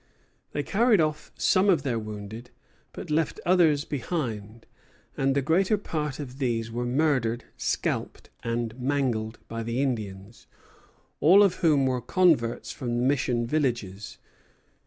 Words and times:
They 0.53 0.63
carried 0.63 0.99
off 0.99 1.31
some 1.37 1.69
of 1.69 1.83
their 1.83 1.99
wounded, 1.99 2.49
but 2.91 3.11
left 3.11 3.39
others 3.45 3.85
behind; 3.85 4.65
and 5.15 5.35
the 5.35 5.43
greater 5.43 5.77
part 5.77 6.19
of 6.19 6.39
these 6.39 6.71
were 6.71 6.87
murdered, 6.87 7.43
scalped, 7.55 8.31
and 8.41 8.75
mangled 8.79 9.37
by 9.47 9.61
the 9.61 9.79
Indians, 9.79 10.47
all 11.19 11.43
of 11.43 11.57
whom 11.57 11.85
were 11.85 12.01
converts 12.01 12.71
from 12.71 12.97
the 12.97 13.03
mission 13.03 13.45
villages. 13.45 14.17